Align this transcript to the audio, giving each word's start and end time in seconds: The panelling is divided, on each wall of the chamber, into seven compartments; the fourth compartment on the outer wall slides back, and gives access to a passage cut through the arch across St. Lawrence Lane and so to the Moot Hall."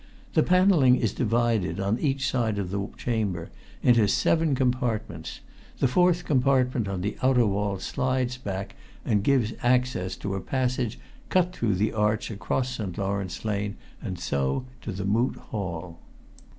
The 0.33 0.41
panelling 0.41 0.95
is 0.95 1.13
divided, 1.13 1.79
on 1.79 1.99
each 1.99 2.33
wall 2.33 2.45
of 2.47 2.71
the 2.71 2.89
chamber, 2.97 3.51
into 3.83 4.07
seven 4.07 4.55
compartments; 4.55 5.41
the 5.77 5.87
fourth 5.87 6.25
compartment 6.25 6.87
on 6.87 7.01
the 7.01 7.17
outer 7.21 7.45
wall 7.45 7.77
slides 7.77 8.35
back, 8.37 8.73
and 9.05 9.23
gives 9.23 9.53
access 9.61 10.15
to 10.15 10.33
a 10.33 10.41
passage 10.41 10.97
cut 11.29 11.53
through 11.55 11.75
the 11.75 11.93
arch 11.93 12.31
across 12.31 12.69
St. 12.69 12.97
Lawrence 12.97 13.45
Lane 13.45 13.77
and 14.01 14.17
so 14.17 14.65
to 14.81 14.91
the 14.91 15.05
Moot 15.05 15.35
Hall." 15.35 15.99